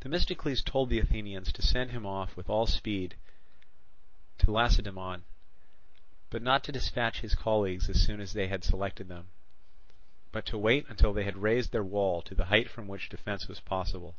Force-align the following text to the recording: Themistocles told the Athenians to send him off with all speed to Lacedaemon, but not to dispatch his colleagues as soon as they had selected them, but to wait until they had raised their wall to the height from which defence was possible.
Themistocles 0.00 0.62
told 0.64 0.90
the 0.90 0.98
Athenians 0.98 1.52
to 1.52 1.62
send 1.62 1.92
him 1.92 2.04
off 2.04 2.36
with 2.36 2.50
all 2.50 2.66
speed 2.66 3.14
to 4.38 4.50
Lacedaemon, 4.50 5.22
but 6.28 6.42
not 6.42 6.64
to 6.64 6.72
dispatch 6.72 7.20
his 7.20 7.36
colleagues 7.36 7.88
as 7.88 8.02
soon 8.04 8.20
as 8.20 8.32
they 8.32 8.48
had 8.48 8.64
selected 8.64 9.06
them, 9.06 9.28
but 10.32 10.44
to 10.46 10.58
wait 10.58 10.86
until 10.88 11.12
they 11.12 11.22
had 11.22 11.36
raised 11.36 11.70
their 11.70 11.84
wall 11.84 12.20
to 12.20 12.34
the 12.34 12.46
height 12.46 12.68
from 12.68 12.88
which 12.88 13.08
defence 13.08 13.46
was 13.46 13.60
possible. 13.60 14.16